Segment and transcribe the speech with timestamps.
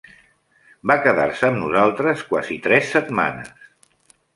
[0.93, 3.59] Va quedar-se amb nosaltres quasi tres setmanes.